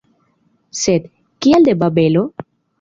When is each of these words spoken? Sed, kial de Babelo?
Sed, 0.85 1.05
kial 1.47 1.71
de 1.71 1.79
Babelo? 1.85 2.29